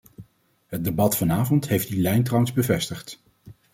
Het 0.67 0.83
debat 0.83 1.17
vanavond 1.17 1.67
heeft 1.67 1.87
die 1.87 1.99
lijn 2.01 2.23
trouwens 2.23 2.53
bevestigd. 2.53 3.23